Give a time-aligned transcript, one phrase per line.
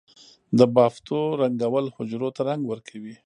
[0.57, 3.15] د بافتو رنگول حجرو ته رنګ ورکوي.